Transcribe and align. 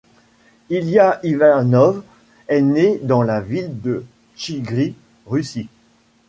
Ilia 0.71 1.19
Ivanov 1.21 2.01
est 2.47 2.63
né 2.63 2.97
dans 3.03 3.21
la 3.21 3.39
ville 3.39 3.79
de 3.81 4.03
Chtchigry 4.35 4.95
Russie. 5.27 5.69